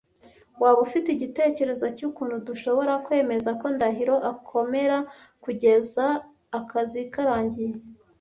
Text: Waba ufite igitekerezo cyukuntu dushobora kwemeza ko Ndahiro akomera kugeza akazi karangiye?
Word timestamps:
Waba 0.61 0.79
ufite 0.87 1.07
igitekerezo 1.11 1.85
cyukuntu 1.97 2.35
dushobora 2.47 2.93
kwemeza 3.05 3.49
ko 3.59 3.65
Ndahiro 3.75 4.15
akomera 4.31 4.97
kugeza 5.43 6.05
akazi 6.59 7.01
karangiye? 7.13 7.73